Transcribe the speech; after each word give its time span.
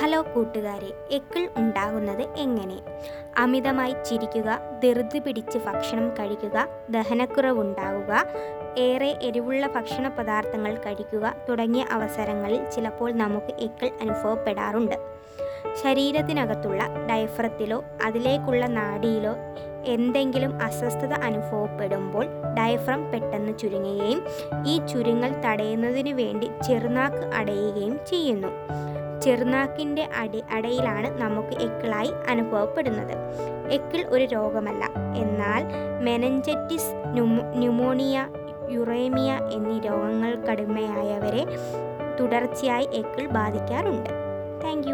Hello 0.00 0.22
കൂട്ടുകാരെ 0.22 0.90
എക്കിൾ 1.10 1.48
ഉണ്ടാകുന്നത് 1.56 2.22
എങ്ങനെ? 2.36 2.76
അമിതമായി 3.36 3.94
ചിരിക്കുക 4.06 4.58
ധൃതി 4.84 5.18
പിടിച്ച് 5.18 5.58
ഭക്ഷണം 5.58 6.08
കഴിക്കുക 6.08 6.66
ദഹനക്കുറവുണ്ടാവുക 6.90 8.24
ഏറെ 8.78 9.18
എരിവുള്ള 9.22 9.66
ഭക്ഷണ 9.66 10.08
പദാർത്ഥങ്ങൾ 10.08 10.74
കഴിക്കുക 10.74 11.34
തുടങ്ങിയ 11.48 11.84
അവസരങ്ങളിൽ 11.90 12.70
ചിലപ്പോൾ 12.70 13.12
നമുക്ക് 13.12 13.54
എക്കിൾ 13.58 13.90
അനുഭവപ്പെടാറുണ്ട്. 14.00 14.96
ശരീരത്തിനകത്തുള്ള 15.82 16.82
ഡയഫ്രത്തിലോ 17.10 17.84
അതിലേക്കുള്ള 18.04 18.66
നാഡിയിലോ 18.66 19.34
എന്തെങ്കിലും 19.84 20.62
അസ്വസ്ഥത 20.62 21.12
അനുഭവപ്പെടുമ്പോൾ 21.12 22.26
ഡയഫ്രം 22.54 23.12
പെട്ടെന്ന് 23.12 23.58
ചുരുങ്ങുകയും 23.58 24.22
ഈ 24.66 24.86
ചുരുങ്ങൽ 24.86 25.34
തടയുന്നതിനു 25.40 26.14
വേണ്ടി 26.14 26.50
ചെറുനാക്ക് 26.66 27.24
അടയുകയും 27.34 28.00
ചെയ്യുന്നു. 28.06 28.48
ചെറുനാക്കിന്റെ 29.28 30.08
അടി 30.16 30.42
അടയിലാണ് 30.52 31.20
നമുക്ക് 31.20 31.54
എക്കിളായി 31.62 32.12
അനുഭവപ്പെടുന്നത്. 32.28 33.14
എക്കിൾ 33.70 34.06
ഒരു 34.08 34.24
രോഗമല്ല. 34.24 34.84
എന്നാൽ 35.16 35.64
മെനഞ്ചറ്റിസ് 36.00 36.92
ന്യൂമോണിയ 37.56 38.26
യുറേമിയ 38.70 39.32
എന്നീ 39.52 39.80
രോഗങ്ങൾ 39.80 40.32
കടുമയായവരെ 40.36 41.44
തുടർച്ചയായി 42.20 42.88
എക്കിൾ 42.92 43.26
ബാധിക്കാറുണ്ട്. 43.26 44.10
താങ്ക് 44.64 44.88